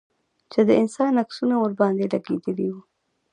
[0.51, 2.81] چې د انسان عکسونه ورباندې لگېدلي وو.